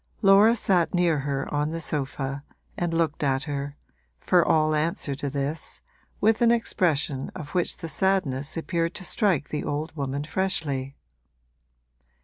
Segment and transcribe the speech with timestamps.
[0.23, 2.43] Laura sat near her on her sofa
[2.75, 3.77] and looked at her,
[4.19, 5.81] for all answer to this,
[6.19, 10.95] with an expression of which the sadness appeared to strike the old woman freshly.